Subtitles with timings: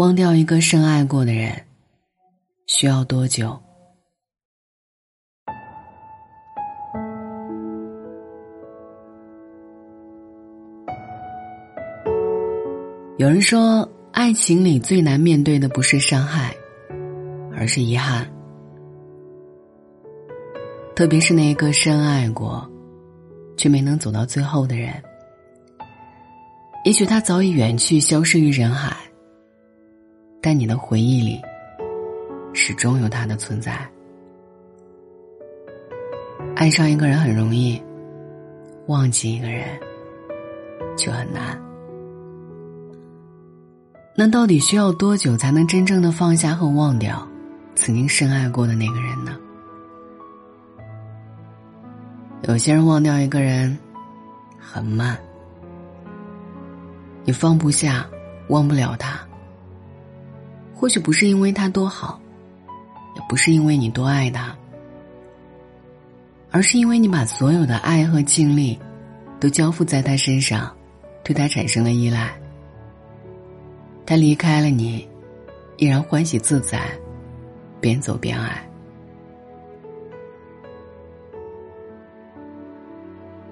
[0.00, 1.52] 忘掉一个深爱过的人，
[2.66, 3.54] 需要多久？
[13.18, 16.56] 有人说，爱情里最难面对的不是伤害，
[17.54, 18.26] 而是遗憾。
[20.96, 22.66] 特别是那一个深爱过，
[23.54, 24.94] 却没能走到最后的人，
[26.86, 28.96] 也许他早已远去，消失于人海。
[30.40, 31.40] 但你的回忆里，
[32.54, 33.78] 始终有他的存在。
[36.56, 37.80] 爱上一个人很容易，
[38.86, 39.78] 忘记一个人
[40.96, 41.60] 就很难。
[44.16, 47.26] 那到底需要多久才能真正的放下和忘掉
[47.74, 49.36] 曾经深爱过的那个人呢？
[52.48, 53.78] 有些人忘掉一个人
[54.58, 55.18] 很慢，
[57.24, 58.06] 你放不下，
[58.48, 59.20] 忘不了他。
[60.80, 62.18] 或许不是因为他多好，
[63.14, 64.56] 也不是因为你多爱他，
[66.50, 68.78] 而是因为你把所有的爱和精力
[69.38, 70.74] 都交付在他身上，
[71.22, 72.34] 对他产生了依赖。
[74.06, 75.06] 他离开了你，
[75.76, 76.90] 依然欢喜自在，
[77.78, 78.66] 边走边爱。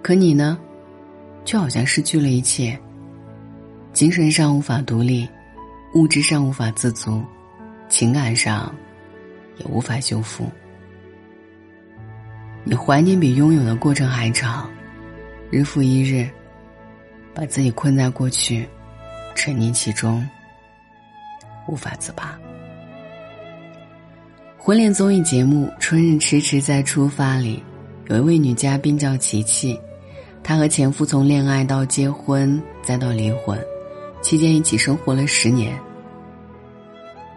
[0.00, 0.58] 可你呢，
[1.44, 2.80] 却好像失去了一切，
[3.92, 5.28] 精神上无法独立。
[5.92, 7.20] 物质上无法自足，
[7.88, 8.72] 情感上
[9.56, 10.48] 也无法修复。
[12.62, 14.70] 你怀念比拥有的过程还长，
[15.50, 16.30] 日复一日，
[17.34, 18.68] 把自己困在过去，
[19.34, 20.24] 沉溺其中，
[21.66, 22.38] 无法自拔。
[24.56, 27.60] 婚恋综艺节目《春日迟迟再出发》里，
[28.06, 29.76] 有一位女嘉宾叫琪琪，
[30.44, 33.58] 她和前夫从恋爱到结婚再到离婚。
[34.22, 35.78] 期间一起生活了十年。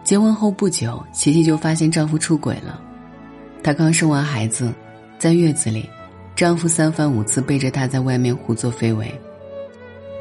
[0.03, 2.81] 结婚后不久，琪琪就发现丈夫出轨了。
[3.63, 4.73] 她刚生完孩子，
[5.17, 5.89] 在月子里，
[6.35, 9.09] 丈夫三番五次背着她在外面胡作非为。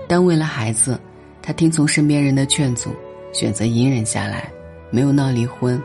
[0.07, 1.01] 但为了孩子，
[1.43, 2.91] 她听从身边人的劝阻，
[3.33, 4.49] 选择隐忍下来，
[4.91, 5.81] 没有闹离婚。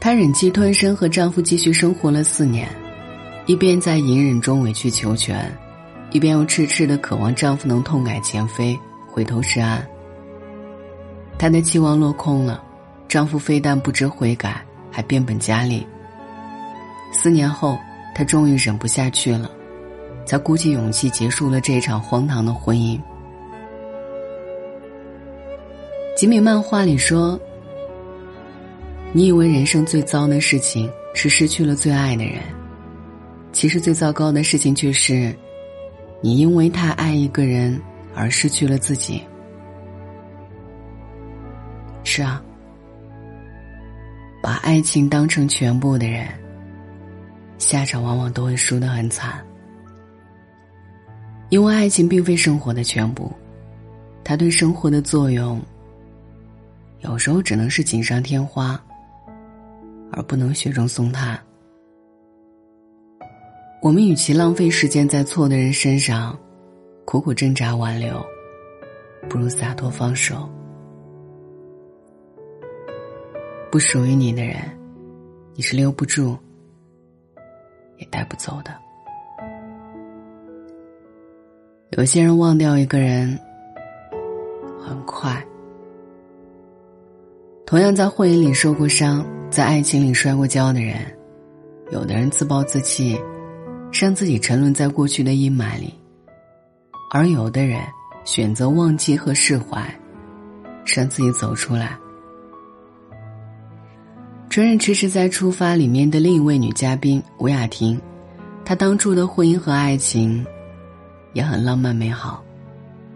[0.00, 2.68] 她忍气吞声和丈夫继续生活了四年，
[3.46, 5.50] 一边在隐忍中委曲求全。
[6.14, 8.78] 一边又痴痴的渴望丈夫能痛改前非，
[9.10, 9.84] 回头是岸。
[11.36, 12.62] 她的期望落空了，
[13.08, 15.84] 丈夫非但不知悔改，还变本加厉。
[17.12, 17.76] 四年后，
[18.14, 19.50] 她终于忍不下去了，
[20.24, 22.96] 才鼓起勇气结束了这场荒唐的婚姻。
[26.16, 27.36] 吉米漫画里说
[29.12, 32.40] ：“你以为人生最糟的事情是失去了最爱的人，
[33.50, 35.36] 其实最糟糕的事情却是。”
[36.20, 37.80] 你因为太爱一个人
[38.14, 39.22] 而失去了自己。
[42.02, 42.42] 是啊，
[44.42, 46.28] 把爱情当成全部的人，
[47.58, 49.44] 下场往往都会输得很惨。
[51.50, 53.32] 因为爱情并非生活的全部，
[54.22, 55.60] 它对生活的作用，
[57.00, 58.82] 有时候只能是锦上添花，
[60.10, 61.38] 而不能雪中送炭。
[63.84, 66.34] 我们与其浪费时间在错的人身上，
[67.04, 68.24] 苦苦挣扎挽留，
[69.28, 70.48] 不如洒脱放手。
[73.70, 74.56] 不属于你的人，
[75.52, 76.34] 你是留不住，
[77.98, 78.74] 也带不走的。
[81.90, 83.38] 有些人忘掉一个人
[84.82, 85.46] 很快，
[87.66, 90.96] 同样在婚姻里受过伤，在爱情里摔过跤的人，
[91.90, 93.20] 有的人自暴自弃。
[93.94, 95.94] 让自己沉沦在过去的阴霾里，
[97.12, 97.80] 而有的人
[98.24, 99.88] 选择忘记和释怀，
[100.84, 101.96] 让自己走出来。
[104.50, 108.00] 《春日迟迟在出发》里面的另一位女嘉宾吴雅婷，
[108.64, 110.44] 她当初的婚姻和爱情
[111.32, 112.42] 也很浪漫美好，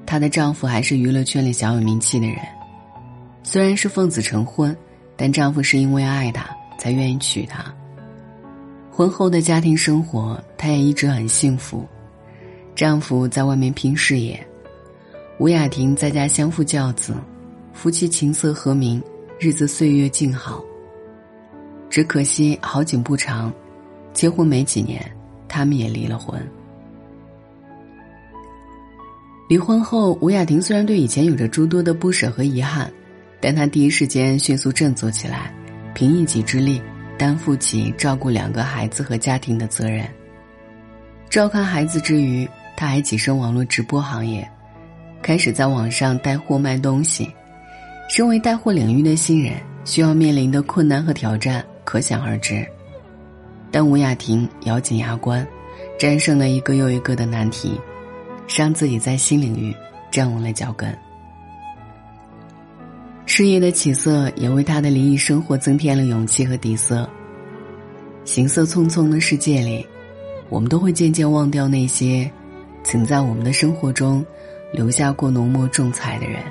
[0.07, 2.39] 她的丈夫还是娱乐圈里小有名气的人，
[3.43, 4.75] 虽然是奉子成婚，
[5.17, 6.49] 但丈夫是因为爱她
[6.79, 7.65] 才愿意娶她。
[8.99, 11.87] 婚后的家庭生活，她也一直很幸福。
[12.75, 14.45] 丈夫在外面拼事业，
[15.39, 17.15] 吴雅婷在家相夫教子，
[17.73, 19.01] 夫妻琴瑟和鸣，
[19.39, 20.65] 日子岁月静好。
[21.89, 23.53] 只可惜好景不长，
[24.13, 25.01] 结婚没几年，
[25.47, 26.45] 他们也离了婚。
[29.49, 32.93] 离婚后，吴雅婷虽然对以前有着诸多的不舍和遗憾，
[33.41, 35.55] 但她第一时间迅速振作起来，
[35.95, 36.83] 凭一己之力。
[37.19, 40.09] 担负起照顾两个孩子和家庭的责任。
[41.29, 44.49] 照看孩子之余，他还跻身网络直播行业，
[45.21, 47.31] 开始在网上带货卖东西。
[48.09, 52.67] 身为带货领域的新人，需要面临的困难和挑战可想而知。
[53.71, 55.47] 但吴雅婷咬紧牙关，
[55.99, 57.79] 战胜了一个又一个的难题，
[58.57, 59.77] 让自己在新领域
[60.11, 60.97] 站稳了脚跟。
[63.39, 67.09] 事业的起色也为他的离异生活增添了勇气和底色。
[68.25, 69.87] 行色匆匆的世界里，
[70.49, 72.29] 我们都会渐渐忘掉那些
[72.83, 74.27] 曾在我们的生活中
[74.73, 76.43] 留下过浓墨重彩的人。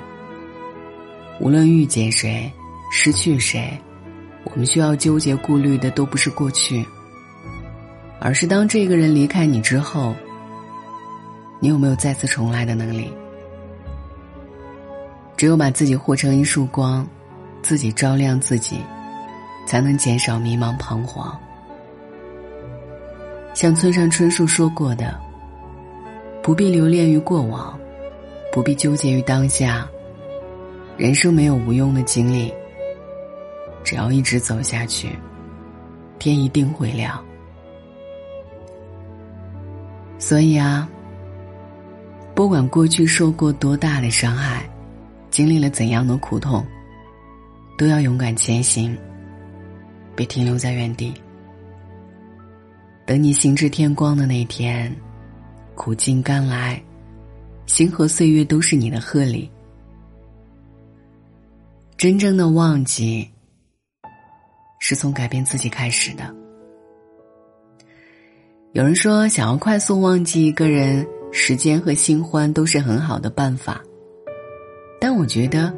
[1.40, 2.50] 无论遇见谁，
[2.90, 3.78] 失去谁，
[4.44, 6.82] 我们需要纠结顾虑的都不是过去，
[8.18, 10.16] 而是当这个人离开你之后，
[11.60, 13.12] 你有没有再次重来的能力？
[15.38, 17.06] 只有把自己活成一束光，
[17.62, 18.80] 自己照亮自己，
[19.64, 21.38] 才能减少迷茫彷徨。
[23.54, 25.16] 像村上春树说过的
[26.42, 27.78] ：“不必留恋于过往，
[28.52, 29.88] 不必纠结于当下。
[30.96, 32.52] 人生没有无用的经历，
[33.84, 35.16] 只要一直走下去，
[36.18, 37.24] 天一定会亮。”
[40.18, 40.88] 所以啊，
[42.34, 44.68] 不管过去受过多大的伤害。
[45.38, 46.66] 经历了怎样的苦痛，
[47.76, 48.98] 都要勇敢前行，
[50.16, 51.14] 别停留在原地。
[53.06, 54.92] 等你心至天光的那天，
[55.76, 56.82] 苦尽甘来，
[57.66, 59.48] 星河岁月都是你的贺礼。
[61.96, 63.30] 真正的忘记，
[64.80, 66.34] 是从改变自己开始的。
[68.72, 73.80] 有人说，想要快速忘记一个人，时间和新欢都是很好的办法。
[75.00, 75.72] 但我觉得，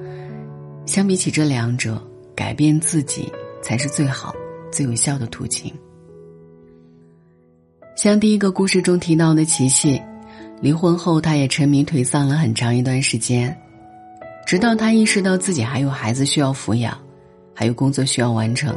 [0.86, 2.02] 相比起这两者，
[2.34, 3.30] 改变自己
[3.62, 4.34] 才是最好、
[4.72, 5.72] 最有效的途径。
[7.96, 10.00] 像第一个故事中提到的琪琪，
[10.62, 13.54] 离婚后，她也沉迷颓丧了很长一段时间，
[14.46, 16.98] 直到她意识到自己还有孩子需要抚养，
[17.54, 18.74] 还有工作需要完成，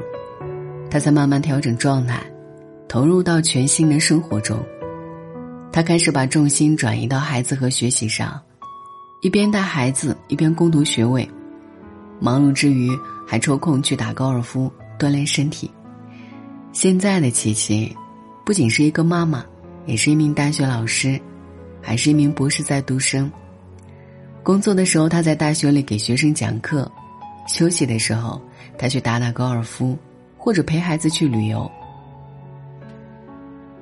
[0.92, 2.22] 她才慢慢调整状态，
[2.90, 4.60] 投入到全新的生活中。
[5.72, 8.42] 她开始把重心转移到孩子和学习上。
[9.24, 11.26] 一边带孩子，一边攻读学位，
[12.20, 12.90] 忙碌之余
[13.26, 15.72] 还抽空去打高尔夫锻炼身体。
[16.74, 17.96] 现在的琪琪，
[18.44, 19.46] 不仅是一个妈妈，
[19.86, 21.18] 也是一名大学老师，
[21.82, 23.32] 还是一名博士在读生。
[24.44, 26.86] 工作的时候，他在大学里给学生讲课；
[27.48, 28.42] 休息的时候，
[28.78, 29.98] 他去打打高尔夫，
[30.38, 31.72] 或者陪孩子去旅游。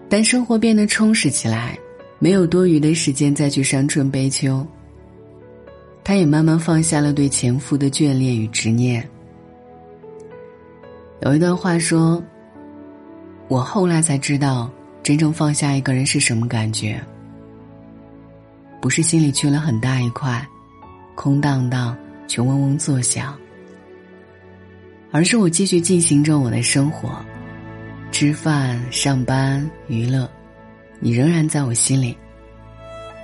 [0.07, 1.75] 当生活变得充实起来，
[2.19, 4.63] 没有多余的时间再去伤春悲秋。
[6.11, 9.09] 他也慢慢放下了对前夫的眷恋与执念。
[11.21, 12.21] 有一段话说
[13.47, 14.69] ：“我后来才知道，
[15.01, 17.01] 真正放下一个人是什么感觉。
[18.81, 20.45] 不是心里缺了很大一块，
[21.15, 21.97] 空荡荡
[22.27, 23.33] 却嗡嗡作响，
[25.11, 27.25] 而是我继续进行着我的生活，
[28.11, 30.29] 吃饭、上班、娱乐，
[30.99, 32.17] 你仍然在我心里，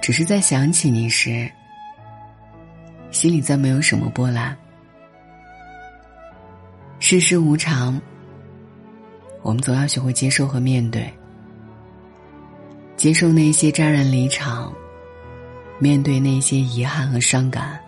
[0.01, 1.45] 只是在想起你时。”
[3.17, 4.55] 心里再没有什么波澜。
[6.99, 7.99] 世事无常，
[9.41, 11.11] 我们总要学会接受和面对。
[12.95, 14.71] 接受那些乍然离场，
[15.79, 17.79] 面对那些遗憾和伤感，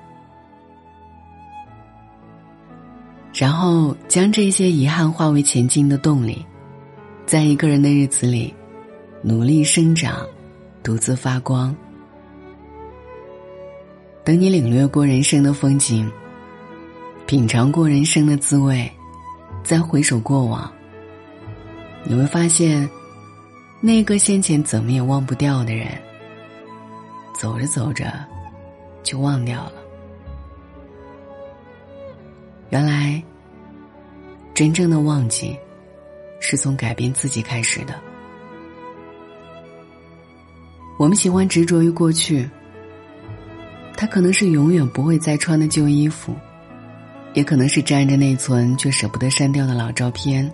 [3.32, 6.44] 然后将这些遗憾化为前进的动力，
[7.28, 8.52] 在一个人的日子里，
[9.22, 10.28] 努力生长，
[10.82, 11.76] 独自发光。
[14.24, 16.12] 等你领略过人生的风景，
[17.26, 18.92] 品尝过人生的滋味，
[19.64, 20.72] 再回首过往，
[22.04, 22.88] 你会发现，
[23.82, 25.88] 那个先前怎么也忘不掉的人，
[27.34, 28.14] 走着走着，
[29.02, 29.74] 就忘掉了。
[32.70, 33.24] 原来，
[34.54, 35.58] 真正的忘记，
[36.40, 37.96] 是从改变自己开始的。
[41.00, 42.48] 我们喜欢执着于过去。
[44.00, 46.34] 它可能是永远不会再穿的旧衣服，
[47.34, 50.50] 也可能是占着内存却舍不得删掉的老照片，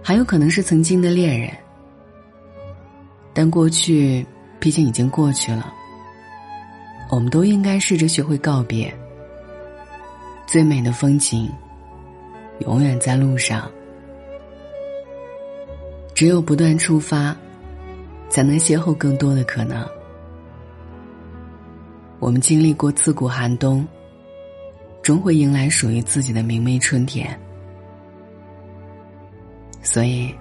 [0.00, 1.50] 还有可能是曾经的恋人。
[3.34, 4.24] 但过去
[4.60, 5.74] 毕竟已经过去了，
[7.10, 8.96] 我们都应该试着学会告别。
[10.46, 11.50] 最美的风景，
[12.60, 13.68] 永远在路上。
[16.14, 17.36] 只有不断出发，
[18.28, 19.84] 才能邂逅更多的可能。
[22.26, 23.86] 我们经历过刺骨寒冬，
[25.00, 27.40] 终会迎来属于自己的明媚春天。
[29.80, 30.34] 所以，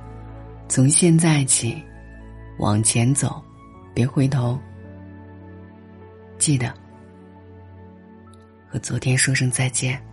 [0.68, 1.80] 从现在起，
[2.58, 3.39] 往前走，
[3.94, 4.60] 别回头。
[6.39, 6.74] 记得
[8.68, 10.04] 和昨天说声再见。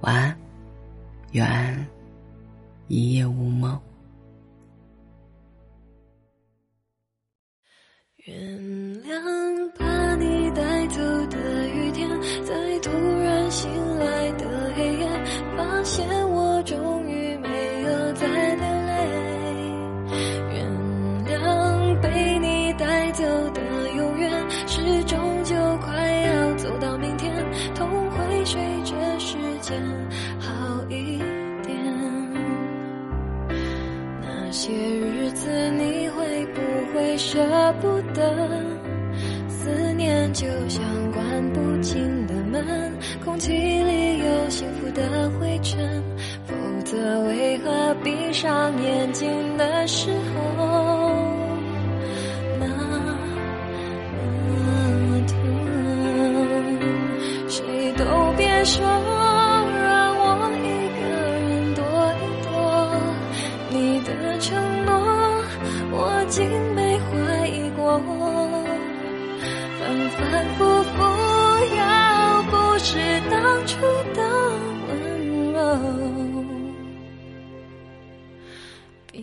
[0.00, 0.38] 晚安，
[1.32, 1.86] 愿
[2.88, 3.78] 一夜无梦。
[40.34, 42.92] 就像关不紧的门，
[43.24, 46.02] 空气里有幸福的灰尘，
[46.44, 51.03] 否则为何闭上眼睛的时候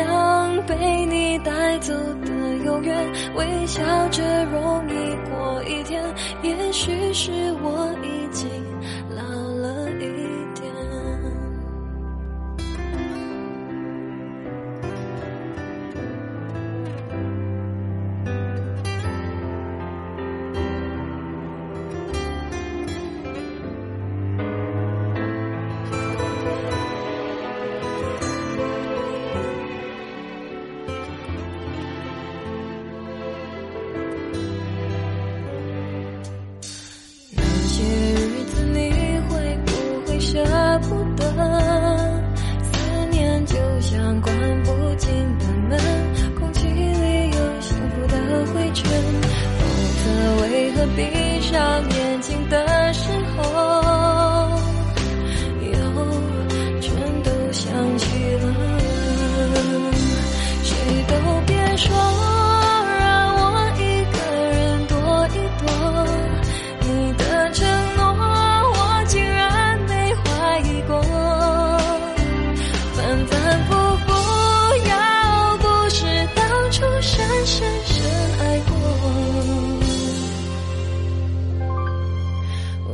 [0.00, 1.92] 想被你带走
[2.24, 2.32] 的
[2.64, 4.94] 永远，微笑着容易
[5.28, 6.02] 过一天，
[6.42, 7.30] 也许是
[7.62, 8.48] 我已经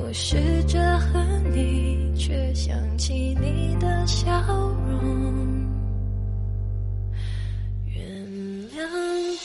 [0.07, 1.21] 我试着恨
[1.53, 4.31] 你，却想起你的笑
[4.89, 5.67] 容。
[7.87, 8.07] 原
[8.71, 8.79] 谅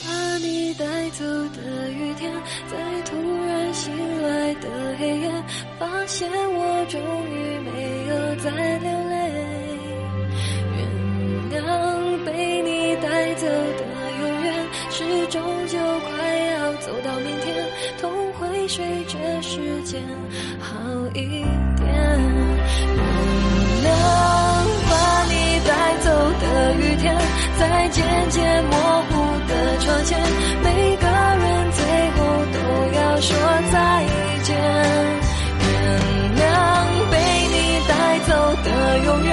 [0.04, 2.32] 把你带走的雨天，
[2.68, 3.92] 在突然醒
[4.22, 5.32] 来的黑夜，
[5.80, 9.21] 发现我终于没有再流泪。
[18.74, 20.02] 随着时间
[20.62, 20.80] 好
[21.14, 21.44] 一
[21.76, 21.84] 点。
[21.84, 21.92] 原
[23.84, 23.88] 谅
[24.90, 24.94] 把
[25.26, 26.08] 你带走
[26.40, 27.14] 的雨天，
[27.60, 28.72] 在渐渐模
[29.10, 29.12] 糊
[29.50, 29.52] 的
[29.82, 30.18] 窗前，
[30.64, 31.84] 每个人最
[32.16, 32.18] 后
[32.54, 32.56] 都
[32.96, 33.36] 要说
[33.74, 33.76] 再
[34.44, 34.56] 见。
[35.60, 35.68] 原
[36.40, 36.42] 谅
[37.12, 37.14] 被
[37.52, 37.56] 你
[37.90, 37.92] 带
[38.26, 38.32] 走
[38.64, 39.30] 的永远，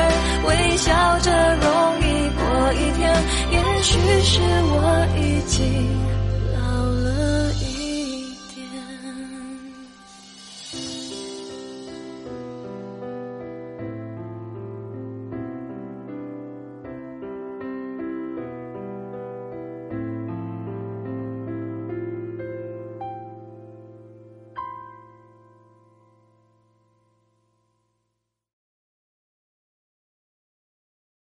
[0.48, 0.90] 微笑
[1.20, 1.64] 着容
[2.00, 2.02] 易
[2.34, 2.42] 过
[2.72, 3.00] 一天，
[3.52, 4.40] 也许是
[4.72, 4.74] 我。